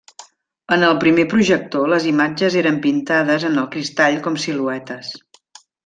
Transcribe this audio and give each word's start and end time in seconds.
En 0.77 0.85
el 0.87 0.95
primer 1.03 1.25
projector 1.33 1.91
les 1.93 2.07
imatges 2.13 2.57
eren 2.63 2.79
pintades 2.87 3.47
en 3.53 3.63
el 3.65 3.71
cristall 3.77 4.19
com 4.29 4.45
siluetes. 4.47 5.15